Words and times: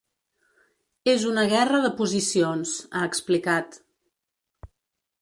És 1.13 1.25
una 1.33 1.43
guerra 1.51 1.83
de 1.85 1.93
posicions, 2.01 2.75
ha 3.03 3.07
explicat. 3.13 3.81